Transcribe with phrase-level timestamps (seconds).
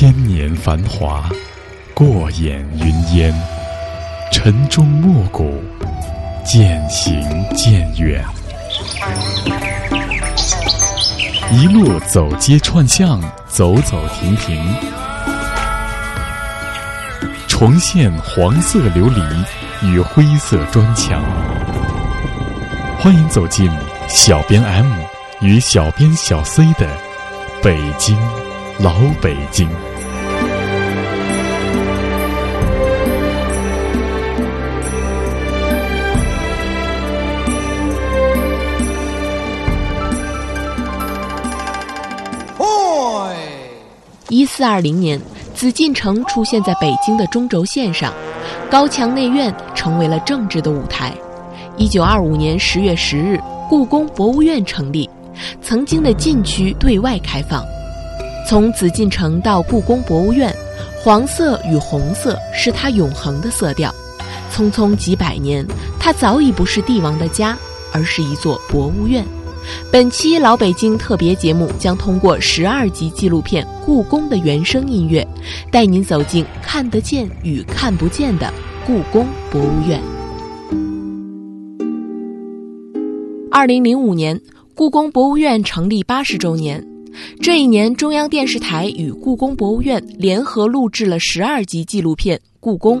[0.00, 1.28] 千年繁华，
[1.92, 3.34] 过眼云烟，
[4.30, 5.60] 晨钟暮鼓，
[6.44, 7.20] 渐行
[7.56, 8.24] 渐远。
[11.50, 14.64] 一路走街串巷，走走停停，
[17.48, 19.44] 重现黄色琉璃
[19.82, 21.20] 与灰色砖墙。
[23.00, 23.68] 欢迎走进
[24.06, 24.86] 小编 M
[25.40, 26.86] 与小编小 C 的
[27.60, 28.16] 北京。
[28.80, 29.68] 老北京。
[44.30, 45.18] 一四二零年，
[45.54, 48.12] 紫禁城出现在北京的中轴线上，
[48.70, 51.14] 高墙内院成为了政治的舞台。
[51.78, 55.08] 一九二五年十月十日，故宫博物院成立，
[55.62, 57.64] 曾经的禁区对外开放。
[58.46, 60.54] 从紫禁城到故宫博物院，
[61.02, 63.94] 黄色与红色是它永恒的色调。
[64.54, 65.66] 匆匆几百年，
[65.98, 67.56] 它早已不是帝王的家，
[67.92, 69.24] 而是一座博物院。
[69.90, 75.26] 本期老北京特别节目将通过十二集纪录片《故宫》的原声音乐，
[75.70, 78.52] 带您走进看得见与看不见的
[78.86, 80.00] 故宫博物院。
[83.50, 84.40] 二零零五年，
[84.74, 86.86] 故宫博物院成立八十周年。
[87.40, 93.00] 这一年，中央电视台与故宫博物院联合录制了十二集纪录片《故宫》，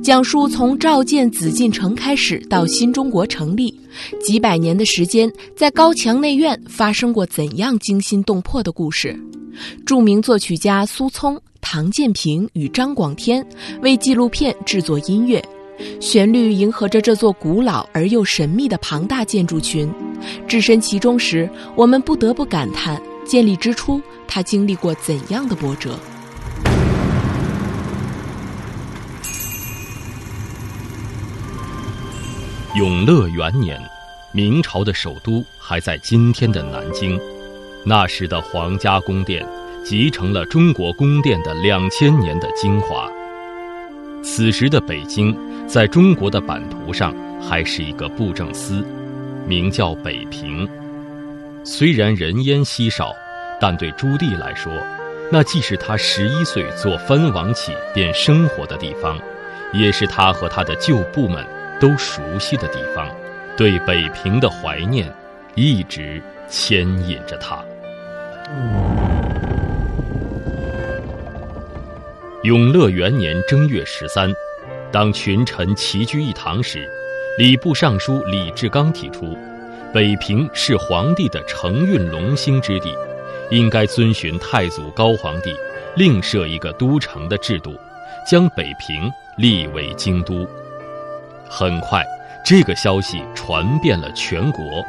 [0.00, 3.72] 讲述从召建紫禁城开始到新中国成立，
[4.20, 9.18] 几百年的时间，在高墙内院发生过怎样惊心动魄的故事。
[9.86, 13.46] 著名作曲家苏聪、唐建平与张广天
[13.80, 15.42] 为纪录片制作音乐，
[16.00, 19.90] 旋律迎合着这座古老而又神秘的庞大建筑群。
[20.48, 23.00] 置身其中时，我们不得不感叹。
[23.24, 25.98] 建立之初，他经历过怎样的波折？
[32.76, 33.80] 永乐元年，
[34.32, 37.18] 明朝的首都还在今天的南京。
[37.82, 39.46] 那时的皇家宫殿，
[39.82, 43.10] 集成了中国宫殿的两千年的精华。
[44.22, 45.34] 此时的北京，
[45.66, 48.84] 在中国的版图上还是一个布政司，
[49.46, 50.68] 名叫北平。
[51.64, 53.10] 虽然人烟稀少，
[53.58, 54.70] 但对朱棣来说，
[55.32, 59.18] 那既是他十一岁做藩王起便生活的地方，
[59.72, 61.42] 也是他和他的旧部们
[61.80, 63.08] 都熟悉的地方。
[63.56, 65.10] 对北平的怀念，
[65.54, 67.64] 一直牵引着他。
[72.42, 74.30] 永乐元年正月十三，
[74.92, 76.86] 当群臣齐聚一堂时，
[77.38, 79.36] 礼部尚书李志刚提出。
[79.92, 82.94] 北平是皇帝的承运龙兴之地，
[83.50, 85.56] 应该遵循太祖高皇帝
[85.96, 87.74] 另设一个都城的制度，
[88.30, 90.46] 将北平立为京都。
[91.48, 92.04] 很快，
[92.44, 94.84] 这个消息传遍了全国，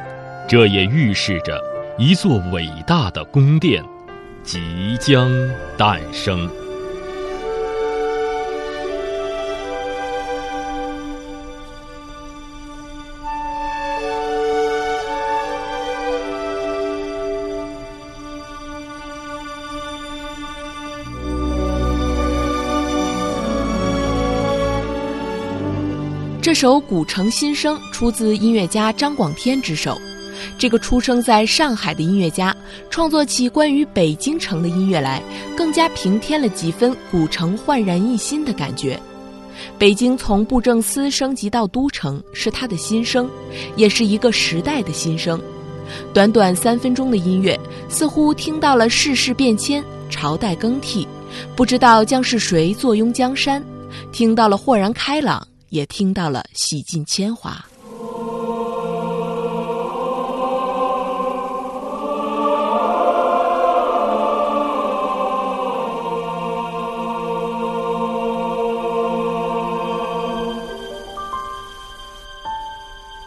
[0.48, 1.62] 这也预示着
[1.98, 3.84] 一座伟大的宫殿
[4.44, 5.30] 即将
[5.78, 6.50] 诞生。
[26.60, 29.96] 首《古城新声》出自音乐家张广天之手。
[30.58, 32.52] 这个出生在上海的音乐家，
[32.90, 35.22] 创作起关于北京城的音乐来，
[35.56, 39.00] 更加平添了几分古城焕然一新的感觉。
[39.78, 43.30] 北京从布政司升级到都城，是他的新生，
[43.76, 45.40] 也是一个时代的新生。
[46.12, 47.56] 短短三分钟的音乐，
[47.88, 51.08] 似乎听到了世事变迁、朝代更替，
[51.56, 53.62] 不知道将是谁坐拥江山；
[54.12, 55.48] 听到了豁然开朗。
[55.70, 57.66] 也听到了洗尽铅华。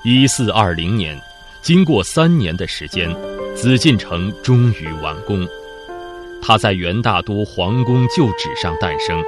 [0.02, 1.20] 一四二零年，
[1.62, 3.14] 经过三年的时间，
[3.54, 5.46] 紫禁城终于完工。
[6.42, 9.22] 它在元大都皇宫旧址上诞生。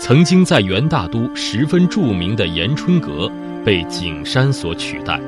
[0.00, 3.30] 曾经在元大都十分著名的延春阁
[3.62, 5.20] 被景山所取代，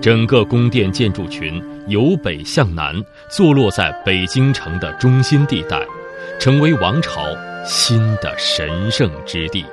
[0.00, 2.92] 整个宫殿建筑群由北向南
[3.30, 5.80] 坐落在北京城的中心地带，
[6.40, 7.24] 成为王朝
[7.64, 9.64] 新的神圣之地。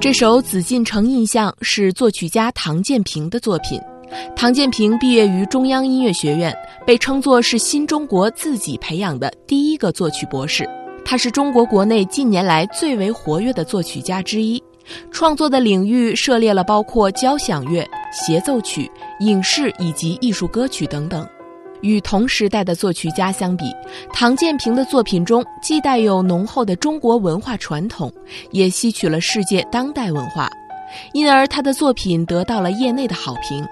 [0.00, 3.78] 这首《紫禁城印象》是作曲家唐建平的作品。
[4.34, 6.56] 唐建平毕业于中央音乐学院，
[6.86, 10.66] 被称作是新中国自己培养的第一个作曲博士。
[11.04, 14.62] 他是中国国内近年来最为活跃的作曲家之一，
[15.10, 21.28] 创作的领域涉猎了包括交响乐、协奏曲、影视以及艺术歌曲等等。
[21.82, 23.64] 与同时代的作曲家相比，
[24.12, 28.12] 唐建平的作品中既带有浓厚的中国文化传统，
[28.50, 30.48] 也吸取了世界当代文化，
[31.12, 33.66] 因而他的作品得到了业内的好评。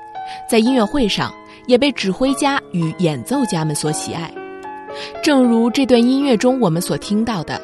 [0.49, 1.33] 在音乐会上，
[1.67, 4.31] 也被指挥家与演奏家们所喜爱。
[5.23, 7.61] 正如这段音乐中我们所听到的，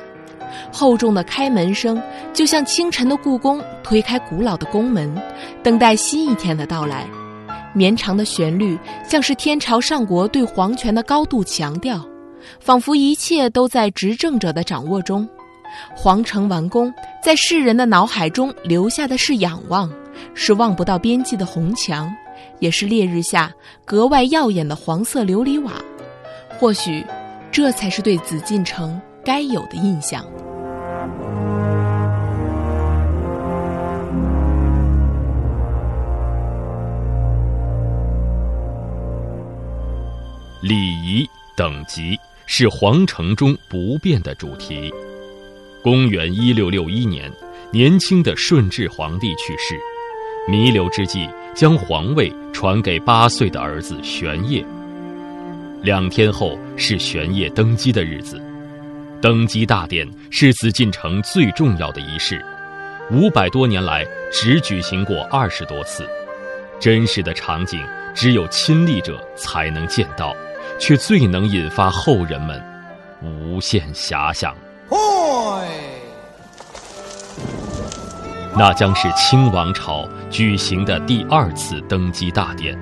[0.72, 2.00] 厚重的开门声
[2.32, 5.14] 就像清晨的故宫推开古老的宫门，
[5.62, 7.06] 等待新一天的到来。
[7.74, 12.02] 绵长的旋律像是天朝上国对皇权的高度强调，
[12.60, 15.28] 仿佛一切都在执政者的掌握中。
[15.94, 16.92] 皇城完工，
[17.22, 19.92] 在世人的脑海中留下的是仰望，
[20.32, 22.10] 是望不到边际的红墙。
[22.60, 23.52] 也是烈日下
[23.84, 25.72] 格外耀眼的黄色琉璃瓦，
[26.58, 27.04] 或许，
[27.50, 30.24] 这才是对紫禁城该有的印象。
[40.66, 44.90] 礼仪等级是皇城中不变的主题。
[45.82, 47.30] 公元一六六一年，
[47.70, 49.78] 年轻的顺治皇帝去世。
[50.48, 54.64] 弥留之际，将皇位传给八岁的儿子玄烨。
[55.82, 58.40] 两天后是玄烨登基的日子，
[59.20, 62.42] 登基大典是紫禁城最重要的仪式，
[63.10, 64.02] 五百多年来
[64.32, 66.08] 只举行过二十多次，
[66.80, 70.34] 真实的场景只有亲历者才能见到，
[70.78, 72.62] 却最能引发后人们
[73.22, 74.54] 无限遐想。
[78.56, 82.78] 那将是清王朝举行的第二次登基大典，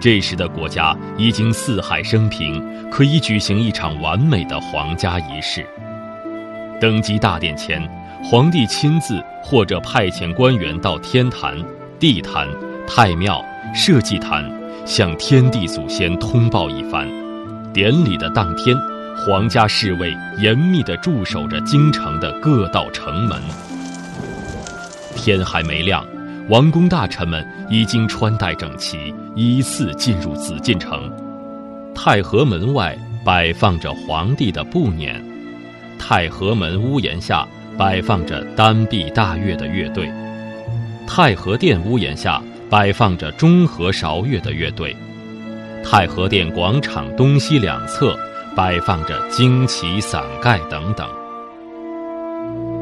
[0.00, 5.66] 这时的国家已经四海升平，可以举行一场完美的皇家仪式。
[6.80, 7.86] 登基大典前，
[8.24, 11.54] 皇帝亲自或者派遣官员到天坛、
[11.98, 12.48] 地坛、
[12.86, 14.42] 太庙、社稷坛，
[14.88, 17.06] 向天地祖先通报一番。
[17.74, 18.74] 典礼的当天，
[19.14, 23.38] 皇家侍卫严密地驻守着京城的各道城门。
[25.14, 26.02] 天还没亮，
[26.48, 31.12] 王公大臣们已经穿戴整齐，依次进入紫禁城。
[31.94, 35.12] 太和门外摆放着皇帝的步辇，
[35.98, 40.10] 太和门屋檐下摆放着单臂大乐的乐队，
[41.06, 44.94] 太和殿屋檐下摆放着中和韶乐的乐队，
[45.84, 48.16] 太和殿广场东西两侧
[48.54, 51.08] 摆放着旌旗伞盖等等。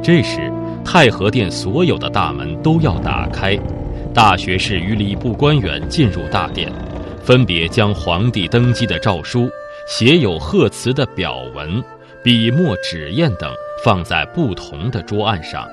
[0.02, 0.52] 这时。
[0.84, 3.58] 太和殿所有的大门都要打开，
[4.14, 6.70] 大学士与礼部官员进入大殿，
[7.24, 9.50] 分别将皇帝登基的诏书、
[9.88, 11.82] 写有贺词的表文、
[12.22, 13.52] 笔墨纸砚等
[13.84, 15.68] 放在不同的桌案上。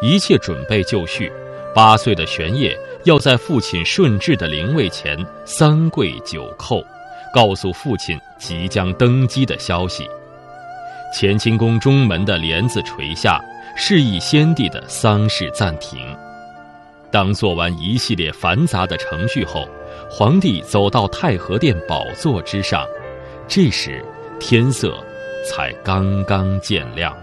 [0.00, 1.32] 一切准备就绪，
[1.74, 6.84] 八岁的玄烨要在父亲顺治的灵位前三跪九叩，
[7.32, 10.06] 告诉父亲即将登基的消息。
[11.18, 13.42] 乾清宫中门的帘子垂下。
[13.80, 16.00] 示意先帝的丧事暂停。
[17.12, 19.68] 当做完一系列繁杂的程序后，
[20.10, 22.84] 皇帝走到太和殿宝座之上，
[23.46, 24.04] 这时
[24.40, 24.98] 天色
[25.48, 27.16] 才刚刚渐亮。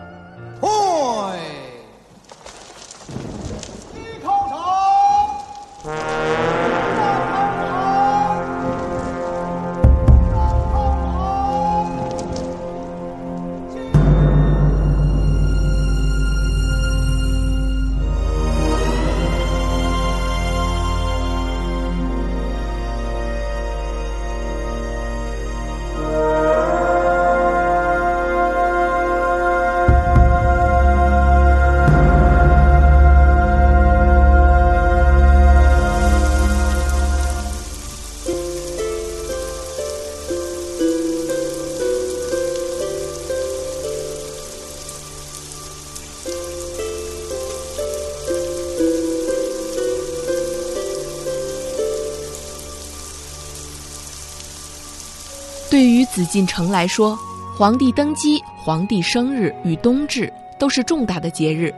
[56.35, 57.17] 进城来说，
[57.57, 61.73] 皇帝登基、皇帝生日与冬至都是重大的节日。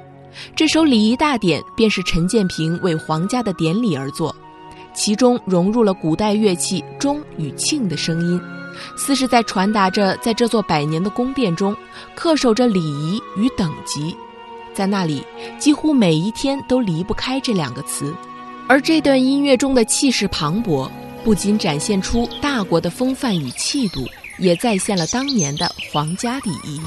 [0.56, 4.36] 这首礼仪大典便是陈建平为皇家的典礼而作，
[4.96, 8.42] 其中融入了古代乐器钟与磬的声音，
[8.98, 11.78] 似是在传达着在这座百年的宫殿中
[12.18, 14.18] 恪守着礼仪与等级。
[14.74, 15.24] 在那里
[15.60, 18.12] 几乎每一天都离不开这两个词。
[18.68, 20.90] 而这段音乐中的气势磅礴，
[21.24, 24.04] 不仅展现出大国的风范与气度，
[24.40, 26.80] 也再现了当年的皇家礼仪。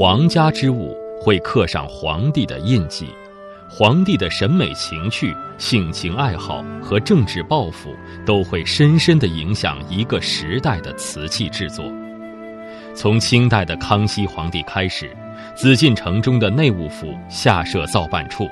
[0.00, 3.06] 皇家之物会刻上皇帝的印记，
[3.72, 7.94] 皇帝的审美情趣、性情爱好和政治抱负
[8.26, 11.84] 都会深深地影响一个时代的瓷器制作。
[12.96, 15.16] 从清代的康熙皇帝开始，
[15.54, 18.48] 紫禁城中的内务府下设造办处，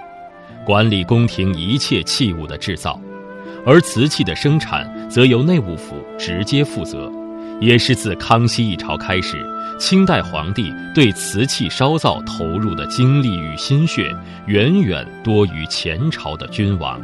[0.64, 2.98] 管理宫廷一切器物的制造，
[3.66, 7.12] 而瓷器的生产则由内务府直接负责。
[7.60, 9.44] 也是自康熙一朝开始。
[9.78, 14.12] 清代皇帝对瓷器烧造投入的精力与心血，
[14.46, 17.00] 远远多于前朝的君王。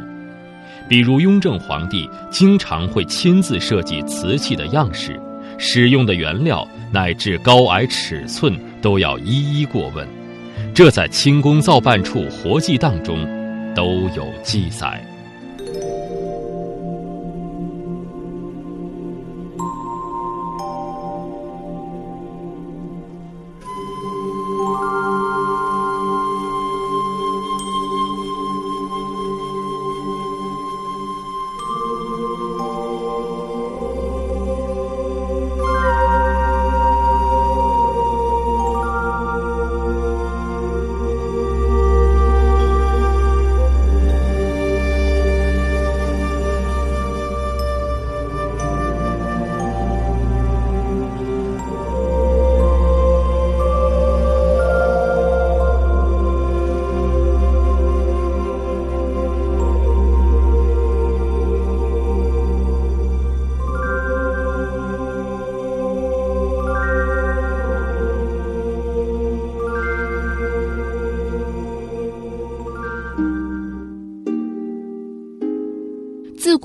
[0.89, 5.17] 比如雍正皇帝经常会亲自设计瓷器的样式，
[5.57, 10.05] 使用的原料乃至高矮尺寸都要一一过问，
[10.73, 13.25] 这在清宫造办处活记档中
[13.73, 15.01] 都有记载。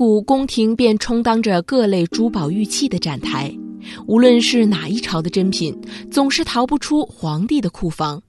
[0.01, 3.55] 古宫廷便充当着各类珠宝玉器的展台，
[4.07, 5.79] 无论是哪一朝的珍品，
[6.09, 8.19] 总是逃不出皇帝的库房。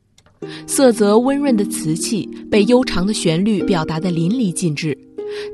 [0.67, 4.95] 色泽温润的瓷器被悠长的旋律表达得淋漓尽致，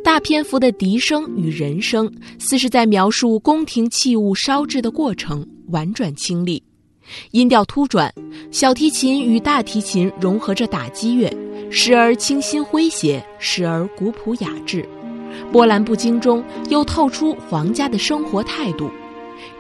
[0.03, 6.61] 大篇幅的笛声与人声似是在描述宫廷器物烧制的过程，婉转清丽，
[7.31, 8.13] 音调突转，
[8.51, 11.33] 小提琴与大提琴融合着打击乐，
[11.71, 14.85] 时而清新诙谐，时而古朴雅致。
[15.53, 18.91] 波澜不惊中又透出皇家的生活态度，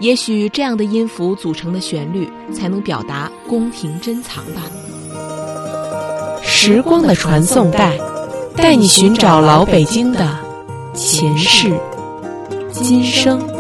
[0.00, 4.62] 也许这样的音符组成的旋律，才能表达宫廷珍藏吧。
[6.42, 7.98] 时光的传送带，
[8.56, 10.38] 带你寻找老北京的
[10.94, 11.72] 前世
[12.70, 13.57] 今生。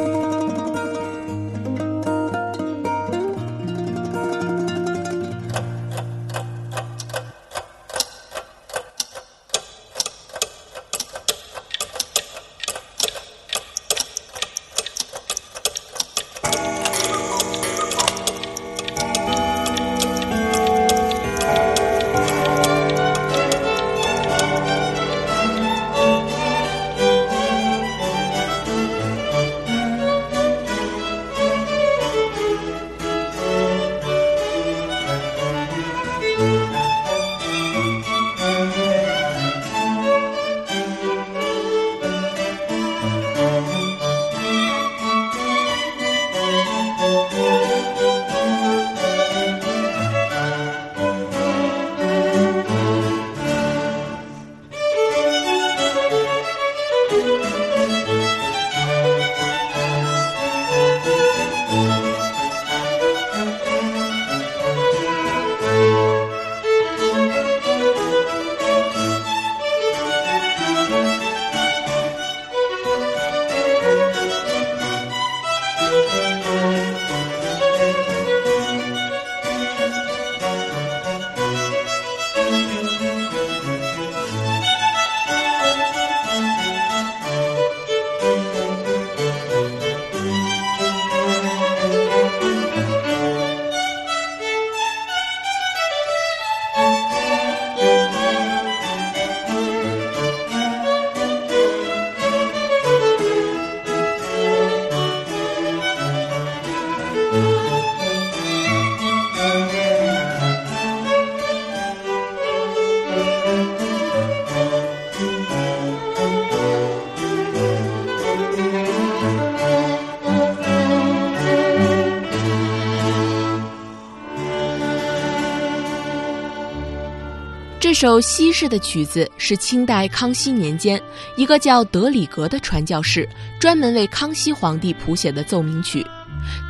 [128.00, 131.02] 首西式的曲子是清代康熙年间
[131.34, 133.28] 一个叫德里格的传教士
[133.58, 136.06] 专门为康熙皇帝谱写的奏鸣曲。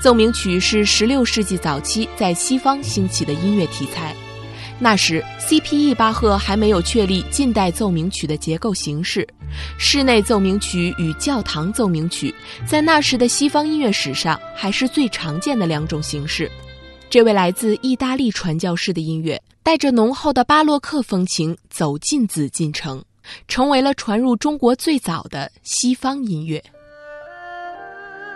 [0.00, 4.16] 奏鸣曲是16世纪早期在西方兴起的音乐题材。
[4.78, 5.94] 那时，C.P.E.
[5.94, 9.28] 巴赫还没有确立近代奏鸣曲的结构形式。
[9.76, 12.34] 室内奏鸣曲与教堂奏鸣曲
[12.66, 16.50] 在那时的西方音乐史上还是最常见的两种形式。
[17.10, 19.38] 这位来自意大利传教士的音乐。
[19.68, 23.04] 带着浓厚的巴洛克风情走进紫禁城，
[23.48, 26.64] 成为了传入中国最早的西方音乐。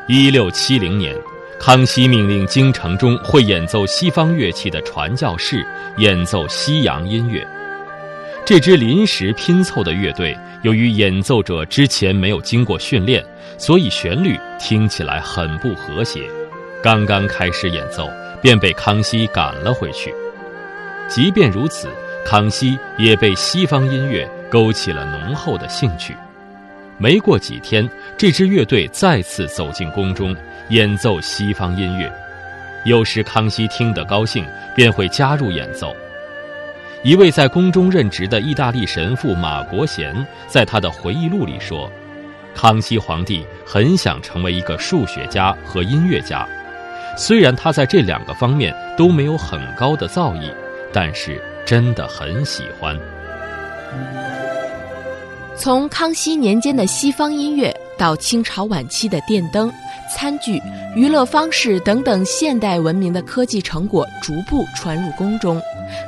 [0.08, 1.16] 一六七零年，
[1.58, 5.66] 康熙命令京城中会演奏西方乐器的传教士
[5.96, 7.42] 演奏西洋音乐。
[8.44, 13.24] 这支临时拼凑的乐队，由于演奏者之前没有经过训练，
[13.56, 16.28] 所以旋律听起来很不和谐。
[16.82, 18.06] 刚刚开始演奏，
[18.42, 20.14] 便被康熙赶了回去。
[21.08, 21.88] 即便如此，
[22.24, 26.16] 康熙也被西方音乐勾起了浓厚的兴趣。
[26.98, 30.34] 没过几天，这支乐队再次走进宫中
[30.70, 32.10] 演奏西方音乐。
[32.84, 35.94] 有时康熙听得高兴，便会加入演奏。
[37.02, 40.14] 一位在宫中任职的意大利神父马国贤
[40.46, 41.90] 在他的回忆录里说
[42.54, 46.46] ：“康熙皇帝很想成为一个数学家和音乐家，
[47.16, 50.52] 虽然他在这两个方面都没有很高的造诣。”
[50.92, 52.98] 但是真的很喜欢。
[55.56, 59.72] 从康熙年间的西方音乐，到清朝晚期的电灯、
[60.12, 60.60] 餐具、
[60.96, 65.60] 娱乐方式等等现代文明的科技成果逐步传入宫中，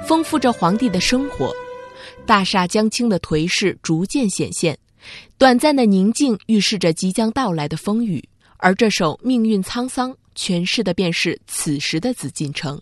[0.06, 1.52] 丰富着皇帝的生活。
[2.26, 4.76] 大厦将倾的颓势逐渐显现，
[5.38, 8.22] 短暂的宁静预示着即将到来的风雨。
[8.56, 12.80] 而这首《命运沧桑》诠释的便是此时的紫禁城。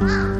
[0.00, 0.33] 啊。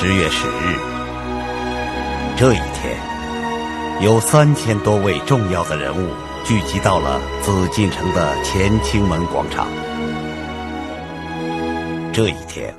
[0.00, 0.78] 十月十日，
[2.36, 2.96] 这一天，
[4.00, 6.10] 有三千多位重要的人物
[6.44, 9.66] 聚集到了紫禁城的乾清门广场。
[12.12, 12.72] 这一天，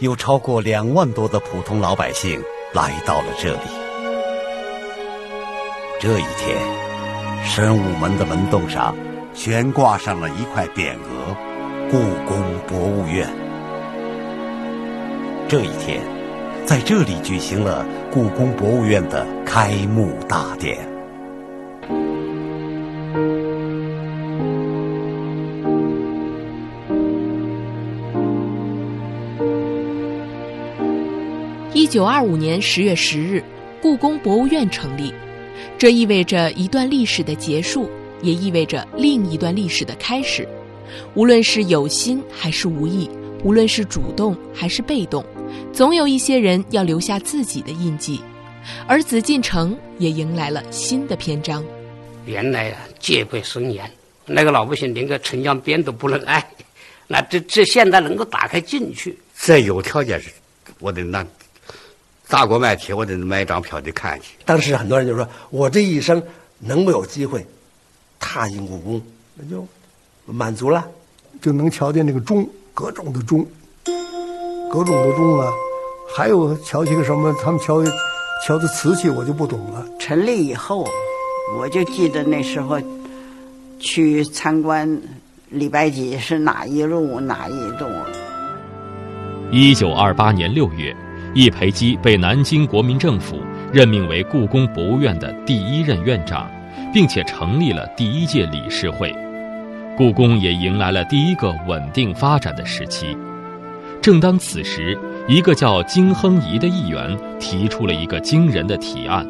[0.00, 2.38] 有超过两万多的普通老百姓
[2.74, 3.60] 来到了这里。
[5.98, 6.58] 这一天，
[7.46, 8.94] 神武门的门洞上
[9.32, 11.34] 悬挂上了一块匾额
[11.90, 12.38] “故宫
[12.68, 13.26] 博物院”。
[15.48, 16.02] 这一天，
[16.72, 20.78] 在这里举行了故宫博物院的开幕大典。
[31.74, 33.44] 一九二五年十月十日，
[33.82, 35.12] 故宫博物院成立，
[35.76, 37.86] 这意味着一段历史的结束，
[38.22, 40.48] 也意味着另一段历史的开始。
[41.12, 43.10] 无论是有心还是无意，
[43.44, 45.22] 无论是主动还是被动。
[45.72, 48.20] 总有一些人要留下自己的印记，
[48.86, 51.64] 而紫禁城也迎来了新的篇章。
[52.26, 53.90] 原来啊，戒备森严，
[54.26, 56.44] 那个老百姓连个城墙边都不能挨。
[57.08, 60.30] 那这这现在能够打开进去，再有条件是，
[60.78, 61.26] 我得那
[62.24, 64.36] 砸锅卖铁，我得买一张票得看去。
[64.44, 66.22] 当时很多人就说：“我这一生
[66.58, 67.44] 能不有机会
[68.18, 69.02] 踏进故宫，
[69.34, 69.66] 那就
[70.24, 70.86] 满足了，
[71.42, 73.46] 就能瞧见那个钟，各种的钟。”
[74.72, 75.52] 各种的钟啊，
[76.16, 77.30] 还有瞧些个什么？
[77.44, 77.84] 他们瞧
[78.46, 79.84] 瞧的瓷器，我就不懂了。
[79.98, 80.88] 成立以后，
[81.58, 82.80] 我就记得那时候
[83.78, 84.98] 去参观
[85.50, 87.86] 李白集是哪一路哪一路。
[89.50, 90.96] 一九二八年六月，
[91.34, 93.38] 易培基被南京国民政府
[93.70, 96.50] 任命为故宫博物院的第一任院长，
[96.94, 99.14] 并且成立了第一届理事会，
[99.98, 103.14] 故宫也迎来了第一个稳定发展的时期。
[104.02, 109.24] 正当此时，一个叫金亨仪的议员提出了一个惊人的提案，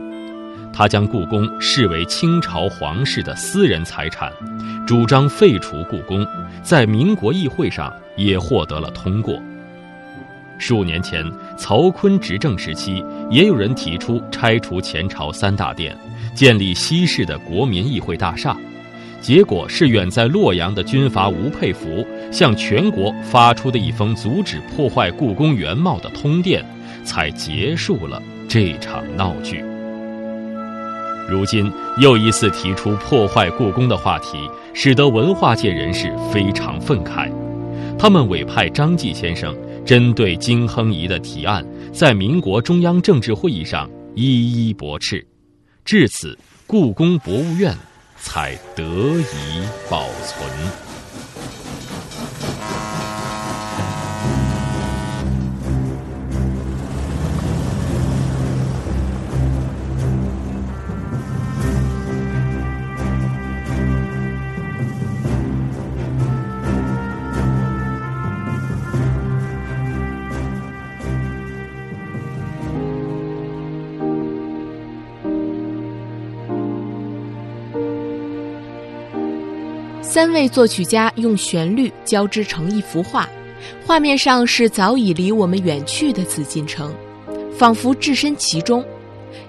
[0.72, 4.32] 他将故宫视为清朝皇室的私人财产，
[4.86, 6.26] 主张废除故宫，
[6.62, 9.38] 在民国议会上也获得了通过。
[10.56, 11.22] 数年前，
[11.58, 15.94] 曹锟执政时期，也有人提出拆除前朝三大殿，
[16.34, 18.56] 建立西式的国民议会大厦。
[19.22, 26.64] 结果是远在洛阳的军阀吴佩孚向全国发出的一封阻止破坏故宫原貌的通电，
[27.04, 29.62] 才结束了这场闹剧。
[31.30, 34.36] 如今又一次提出破坏故宫的话题，
[34.74, 37.30] 使得文化界人士非常愤慨。
[37.96, 45.24] 他们委派张继先生针对金亨仪的提案，在民国中央政治会议上一一驳斥。
[45.84, 47.72] 至此，故宫博物院。
[48.22, 50.91] 才得以保存。
[80.12, 83.26] 三位作曲家用旋律交织成一幅画，
[83.86, 86.94] 画面上是早已离我们远去的紫禁城，
[87.56, 88.84] 仿佛置身其中。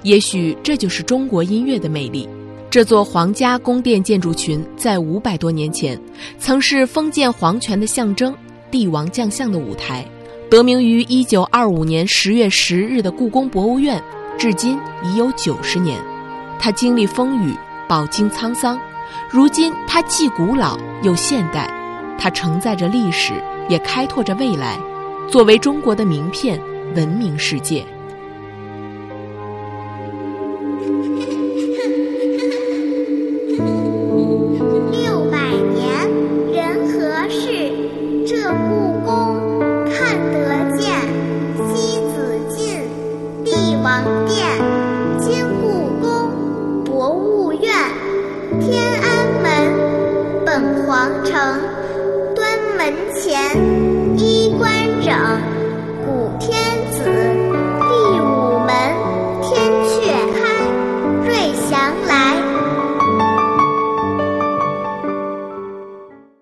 [0.04, 2.30] 也许这就是中国音乐的魅力。
[2.70, 6.00] 这座皇家宫殿建筑群在五百多年前，
[6.40, 8.34] 曾是封建皇权的象征、
[8.72, 10.06] 帝王将相的舞台。
[10.50, 14.02] 得名于一九二五年十月十日的故宫博物院，
[14.38, 16.00] 至今已有九十年。
[16.58, 17.54] 它经历风雨，
[17.86, 18.80] 饱经沧桑。
[19.30, 21.70] 如今，它既古老又现代，
[22.18, 23.34] 它承载着历史，
[23.70, 24.78] 也开拓着未来。
[25.30, 26.60] 作为中国的名片，
[26.96, 27.86] 闻名世界。